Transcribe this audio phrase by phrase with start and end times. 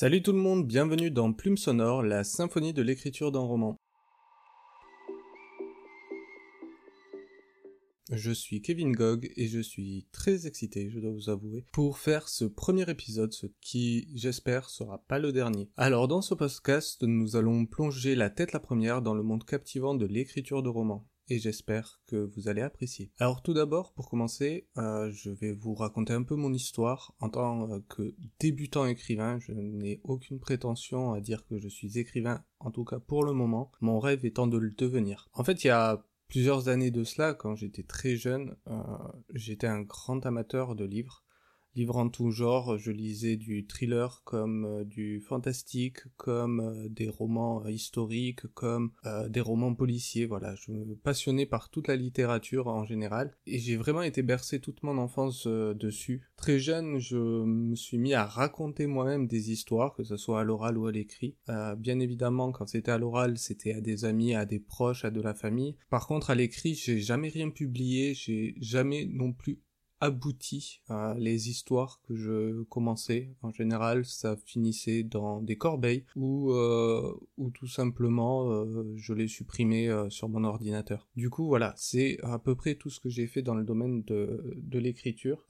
[0.00, 3.76] Salut tout le monde, bienvenue dans Plume Sonore, la symphonie de l'écriture d'un roman.
[8.12, 12.28] Je suis Kevin Gog et je suis très excité, je dois vous avouer, pour faire
[12.28, 15.68] ce premier épisode, ce qui, j'espère, sera pas le dernier.
[15.76, 19.96] Alors dans ce podcast, nous allons plonger la tête la première dans le monde captivant
[19.96, 23.10] de l'écriture de romans et j'espère que vous allez apprécier.
[23.18, 27.14] Alors tout d'abord, pour commencer, euh, je vais vous raconter un peu mon histoire.
[27.20, 31.98] En tant euh, que débutant écrivain, je n'ai aucune prétention à dire que je suis
[31.98, 35.28] écrivain, en tout cas pour le moment, mon rêve étant de le devenir.
[35.32, 38.82] En fait, il y a plusieurs années de cela, quand j'étais très jeune, euh,
[39.34, 41.24] j'étais un grand amateur de livres
[41.86, 42.78] en tout genre.
[42.78, 48.92] Je lisais du thriller comme euh, du fantastique, comme euh, des romans euh, historiques, comme
[49.28, 50.26] des romans policiers.
[50.26, 54.60] Voilà, je me passionnais par toute la littérature en général et j'ai vraiment été bercé
[54.60, 56.22] toute mon enfance dessus.
[56.36, 60.44] Très jeune, je me suis mis à raconter moi-même des histoires, que ce soit à
[60.44, 61.36] l'oral ou à l'écrit.
[61.78, 65.20] bien évidemment, quand c'était à l'oral, c'était à des amis, à des proches, à de
[65.20, 65.76] la famille.
[65.90, 69.60] Par contre, à l'écrit, j'ai jamais rien publié, j'ai jamais non plus
[70.00, 70.80] abouti.
[70.88, 77.12] à les histoires que je commençais, en général, ça finissait dans des corbeilles ou euh,
[77.36, 81.08] ou tout simplement euh, je les supprimais euh, sur mon ordinateur.
[81.16, 84.02] Du coup, voilà, c'est à peu près tout ce que j'ai fait dans le domaine
[84.04, 85.46] de, de l'écriture.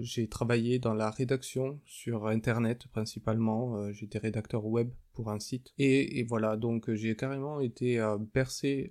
[0.00, 3.92] j'ai travaillé dans la rédaction sur Internet principalement.
[3.92, 5.72] J'étais rédacteur web pour un site.
[5.78, 8.18] Et, et voilà, donc j'ai carrément été euh,
[8.64, 8.90] euh,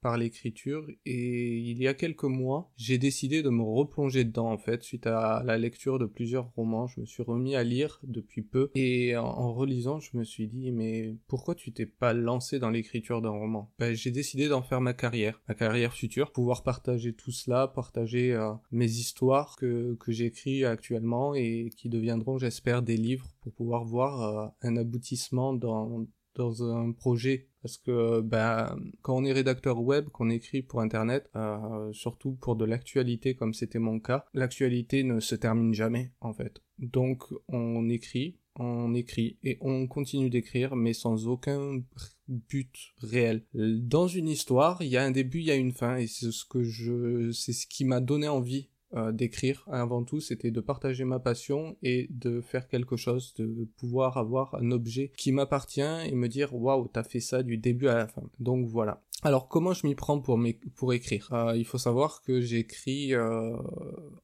[0.00, 0.86] par l'écriture.
[1.04, 5.06] Et il y a quelques mois, j'ai décidé de me replonger dedans en fait, suite
[5.06, 8.70] à la lecture de plusieurs romans, je me suis remis à lire depuis peu.
[8.74, 13.22] Et en, relisant, je me suis dit mais pourquoi tu t'es pas lancé dans l'écriture
[13.22, 13.70] d'un roman?
[13.78, 18.32] Ben, j'ai décidé d'en faire ma carrière, ma carrière future, pouvoir partager tout cela, partager
[18.32, 23.84] euh, mes histoires que, que j'écris actuellement et qui deviendront j'espère des livres pour pouvoir
[23.84, 30.08] voir un aboutissement dans, dans un projet parce que ben quand on est rédacteur web,
[30.10, 35.20] qu'on écrit pour internet, euh, surtout pour de l'actualité comme c'était mon cas, l'actualité ne
[35.20, 36.62] se termine jamais en fait.
[36.78, 41.82] Donc on écrit, on écrit et on continue d'écrire mais sans aucun
[42.28, 43.44] but réel.
[43.54, 46.30] Dans une histoire, il y a un début, il y a une fin et c'est
[46.30, 49.64] ce que je c'est ce qui m'a donné envie euh, d'écrire.
[49.70, 54.54] Avant tout c'était de partager ma passion et de faire quelque chose de pouvoir avoir
[54.54, 58.08] un objet qui m'appartient et me dire waouh t'as fait ça du début à la
[58.08, 58.22] fin.
[58.40, 59.02] Donc voilà.
[59.22, 60.40] Alors comment je m'y prends pour,
[60.76, 61.28] pour écrire?
[61.32, 63.56] Euh, Il faut savoir que j'écris euh,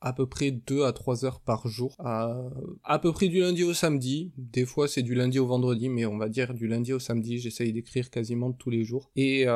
[0.00, 3.74] à peu près 2 à 3 heures par jour, à peu près du lundi au
[3.74, 6.98] samedi, des fois c'est du lundi au vendredi, mais on va dire du lundi au
[6.98, 9.10] samedi, j'essaye d'écrire quasiment tous les jours.
[9.14, 9.46] Et,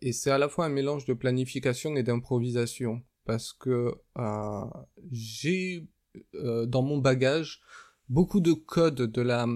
[0.00, 4.64] et c'est à la fois un mélange de planification et d'improvisation parce que euh,
[5.10, 5.86] j'ai
[6.34, 7.60] euh, dans mon bagage
[8.08, 9.46] beaucoup de codes de la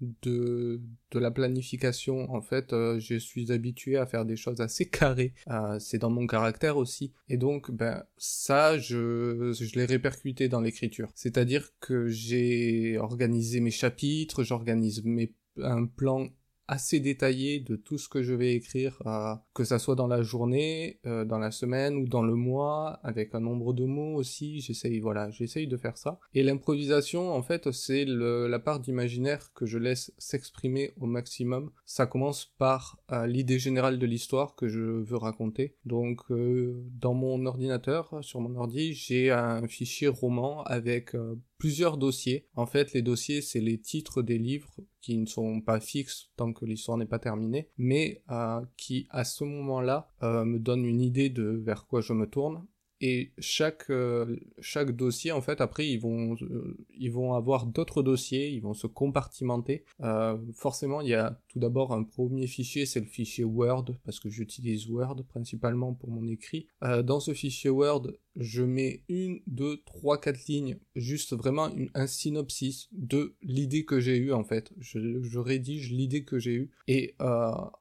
[0.00, 2.30] de de la planification.
[2.32, 5.34] En fait euh, je suis habitué à faire des choses assez carrées.
[5.78, 7.12] C'est dans mon caractère aussi.
[7.28, 11.10] Et donc ben ça je je l'ai répercuté dans l'écriture.
[11.14, 16.28] C'est-à-dire que j'ai organisé mes chapitres j'organise mes un plan
[16.72, 20.22] assez détaillé de tout ce que je vais écrire, euh, que ça soit dans la
[20.22, 24.60] journée, euh, dans la semaine ou dans le mois, avec un nombre de mots aussi.
[24.60, 26.18] J'essaye, voilà, j'essaye de faire ça.
[26.32, 31.70] Et l'improvisation, en fait, c'est la part d'imaginaire que je laisse s'exprimer au maximum.
[31.84, 35.76] Ça commence par euh, l'idée générale de l'histoire que je veux raconter.
[35.84, 41.14] Donc, dans mon ordinateur, sur mon ordi, j'ai un fichier roman avec
[41.62, 42.48] plusieurs dossiers.
[42.56, 46.52] En fait, les dossiers, c'est les titres des livres qui ne sont pas fixes tant
[46.52, 51.00] que l'histoire n'est pas terminée, mais euh, qui, à ce moment-là, euh, me donnent une
[51.00, 52.66] idée de vers quoi je me tourne
[53.02, 58.00] et chaque euh, chaque dossier en fait après ils vont euh, ils vont avoir d'autres
[58.00, 59.84] dossiers ils vont se compartimenter.
[60.00, 64.20] Euh, forcément il y a tout d'abord un premier fichier c'est le fichier Word parce
[64.20, 66.68] que j'utilise Word principalement pour mon écrit.
[66.80, 72.88] Dans ce fichier Word je mets une deux trois quatre lignes juste vraiment un synopsis
[72.92, 74.72] de l'idée que j'ai eue en fait.
[74.78, 76.70] Je, je rédige l'idée que j'ai eue.
[76.86, 77.16] Et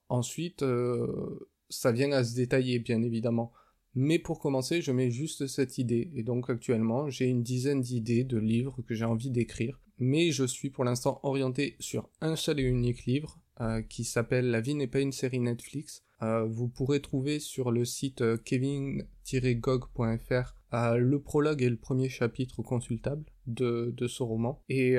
[0.10, 0.66] ensuite
[1.70, 3.54] ça vient à se détailler bien évidemment
[3.94, 6.12] mais pour commencer, je mets juste cette idée.
[6.16, 9.80] Et donc actuellement, j'ai une dizaine d'idées de livres que j'ai envie d'écrire.
[10.00, 14.50] Mais je suis pour l'instant orienté sur un seul et unique livre euh, qui s'appelle
[14.50, 16.04] La vie n'est pas une série Netflix.
[16.24, 22.62] Euh, vous pourrez trouver sur le site euh, kevin-gog.fr le prologue et le premier chapitre
[22.62, 24.64] consultable de, ce roman.
[24.70, 24.96] Et,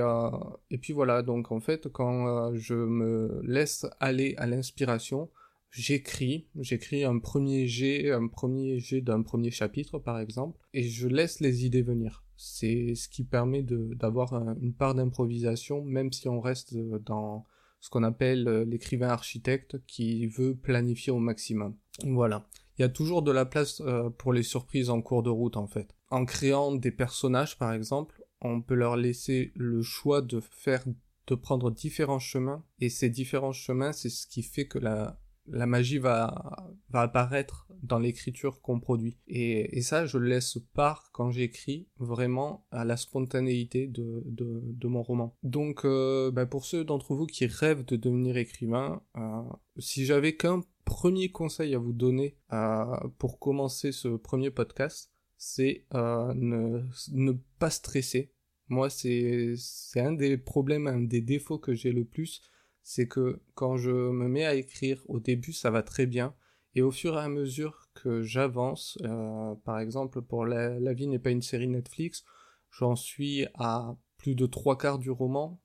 [0.71, 5.31] et puis voilà, donc en fait, quand je me laisse aller à l'inspiration,
[5.73, 11.09] j'écris, j'écris un premier jet, un premier jet d'un premier chapitre par exemple, et je
[11.09, 12.25] laisse les idées venir.
[12.37, 17.47] C'est ce qui permet d'avoir une part d'improvisation, même si on reste dans
[17.81, 21.77] ce qu'on appelle l'écrivain architecte qui veut planifier au maximum.
[22.05, 22.49] Voilà.
[22.79, 23.83] Il y a toujours de la place
[24.19, 25.95] pour les surprises en cours de route en fait.
[26.11, 30.85] En créant des personnages par exemple, on peut leur laisser le choix de faire
[31.29, 35.67] de prendre différents chemins et ces différents chemins c'est ce qui fait que la la
[35.67, 39.19] magie va, va apparaître dans l'écriture qu'on produit.
[39.27, 45.03] Et, et, ça, je laisse part quand j'écris vraiment à la spontanéité de, de, mon
[45.03, 45.37] roman.
[45.43, 49.43] Donc, euh, bah pour ceux d'entre vous qui rêvent de devenir écrivain, euh,
[49.79, 52.85] si j'avais qu'un premier conseil à vous donner euh,
[53.19, 58.33] pour commencer ce premier podcast, c'est ne, ne pas stresser.
[58.69, 59.57] Moi, c'est
[59.97, 62.43] un des problèmes, un des défauts que j'ai le plus,
[62.83, 66.35] c'est que quand je me mets à écrire, au début ça va très bien,
[66.75, 71.19] et au fur et à mesure que j'avance, euh, par exemple pour la, vie n'est
[71.19, 72.25] pas une série Netflix,
[72.71, 75.61] j'en suis à plus de trois quarts du roman,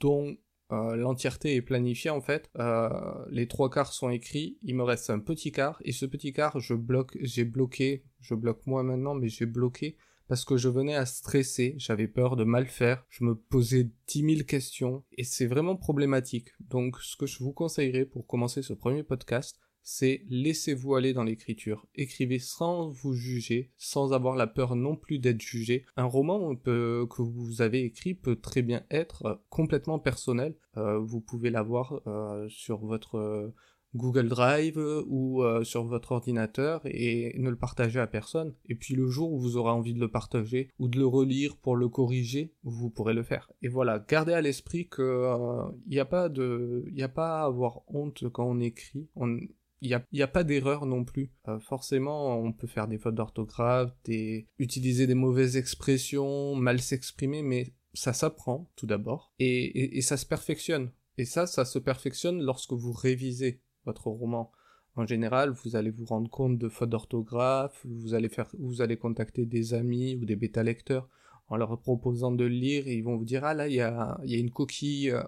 [0.00, 0.36] dont
[0.70, 2.50] euh, l'entièreté est planifiée en fait.
[2.58, 2.88] Euh,
[3.30, 6.60] les trois quarts sont écrits, il me reste un petit quart, et ce petit quart,
[6.60, 9.96] je bloque, j'ai bloqué, je bloque moi maintenant, mais j'ai bloqué
[10.32, 14.22] parce que je venais à stresser, j'avais peur de mal faire, je me posais dix
[14.22, 16.54] mille questions et c'est vraiment problématique.
[16.58, 21.22] Donc ce que je vous conseillerais pour commencer ce premier podcast, c'est laissez-vous aller dans
[21.22, 21.86] l'écriture.
[21.94, 25.84] Écrivez sans vous juger, sans avoir la peur non plus d'être jugé.
[25.96, 30.56] Un roman que vous avez écrit peut très bien être complètement personnel.
[30.78, 33.52] Euh, vous pouvez l'avoir euh, sur votre
[33.94, 38.54] Google Drive ou euh, sur votre ordinateur et ne le partagez à personne.
[38.66, 41.56] Et puis le jour où vous aurez envie de le partager ou de le relire
[41.56, 43.50] pour le corriger, vous pourrez le faire.
[43.62, 47.42] Et voilà, gardez à l'esprit que il euh, n'y a pas de, il a pas
[47.42, 49.08] à avoir honte quand on écrit.
[49.16, 49.48] il
[49.82, 51.32] n'y a, a, pas d'erreur non plus.
[51.48, 54.46] Euh, forcément, on peut faire des fautes d'orthographe, des...
[54.58, 60.24] utiliser des mauvaises expressions, mal s'exprimer, mais ça s'apprend tout d'abord et, et, ça se
[60.24, 60.90] perfectionne.
[61.18, 64.50] Et ça, ça se perfectionne lorsque vous révisez votre roman.
[64.94, 68.96] En général, vous allez vous rendre compte de fautes d'orthographe, vous allez faire, vous allez
[68.96, 71.08] contacter des amis ou des bêta lecteurs
[71.48, 74.18] en leur proposant de lire et ils vont vous dire ah là il y a,
[74.24, 75.22] y a une coquille, euh,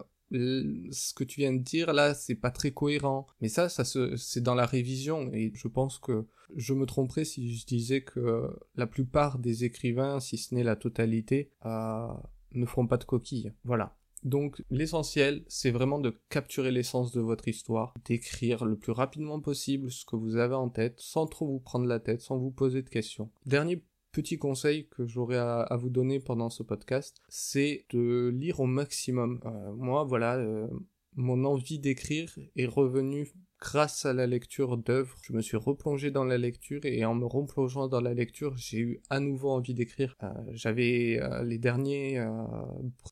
[0.91, 3.27] ce que tu viens de dire là c'est pas très cohérent.
[3.41, 7.56] Mais ça, ça c'est dans la révision et je pense que je me tromperais si
[7.56, 12.06] je disais que la plupart des écrivains, si ce n'est la totalité, euh,
[12.53, 13.53] ne feront pas de coquilles.
[13.65, 13.97] Voilà.
[14.25, 19.91] Donc l'essentiel, c'est vraiment de capturer l'essence de votre histoire, d'écrire le plus rapidement possible
[19.91, 22.82] ce que vous avez en tête, sans trop vous prendre la tête, sans vous poser
[22.82, 23.31] de questions.
[23.44, 28.67] Dernier petit conseil que j'aurais à, vous donner pendant ce podcast, c'est de lire au
[28.67, 29.41] maximum.
[29.44, 30.69] Euh, moi, voilà, euh,
[31.17, 33.31] mon envie d'écrire est revenue
[33.64, 37.25] grâce à la lecture d'œuvres, je me suis replongé dans la lecture et en me
[37.25, 40.14] replongeant dans la lecture, j'ai eu à nouveau envie d'écrire.
[40.22, 42.28] Euh, j'avais euh, les derniers euh,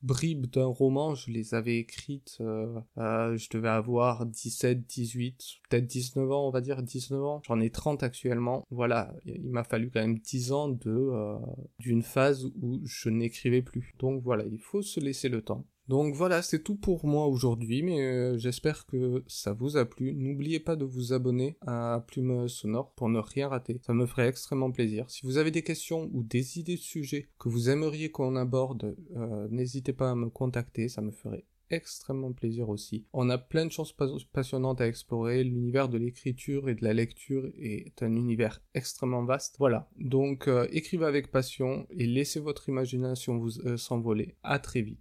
[0.02, 6.46] bribes d'un roman, je les avais écrites, je devais avoir 17, 18, peut-être 19 ans,
[6.48, 7.40] on va dire 19 ans.
[7.46, 8.66] J'en ai 30 actuellement.
[8.70, 11.10] Voilà, il m'a fallu quand même 10 ans de
[11.78, 13.94] d'une phase où je n'écrivais plus.
[13.98, 15.64] Donc voilà, il faut se laisser le temps.
[15.88, 20.14] Donc voilà, c'est tout pour moi aujourd'hui, mais euh, j'espère que ça vous a plu.
[20.14, 23.80] N'oubliez pas de vous abonner à Plume Sonore pour ne rien rater.
[23.84, 25.04] Ça me ferait extrêmement plaisir.
[25.08, 28.96] Si vous avez des questions ou des idées de sujets que vous aimeriez qu'on aborde,
[29.16, 33.06] euh, n'hésitez pas à me contacter, ça me ferait extrêmement plaisir aussi.
[33.12, 33.94] On a plein de choses
[34.32, 35.42] passionnantes à explorer.
[35.42, 39.56] L'univers de l'écriture et de la lecture est un univers extrêmement vaste.
[39.58, 39.88] Voilà.
[39.98, 44.36] Donc euh, écrivez avec passion et laissez votre imagination vous s'envoler.
[44.42, 45.00] À très vite.